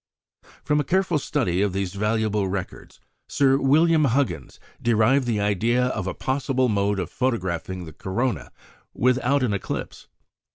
From 0.63 0.79
a 0.79 0.83
careful 0.83 1.19
study 1.19 1.61
of 1.61 1.73
these 1.73 1.93
valuable 1.93 2.47
records 2.47 2.99
Sir 3.29 3.59
William 3.59 4.05
Huggins 4.05 4.59
derived 4.81 5.27
the 5.27 5.39
idea 5.39 5.89
of 5.89 6.07
a 6.07 6.15
possible 6.15 6.69
mode 6.69 6.97
of 6.99 7.11
photographing 7.11 7.85
the 7.85 7.93
corona 7.93 8.51
without 8.95 9.43
an 9.43 9.53
eclipse. 9.53 10.07